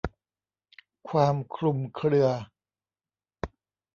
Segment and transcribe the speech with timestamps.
[1.09, 2.29] ความคลุมเครือ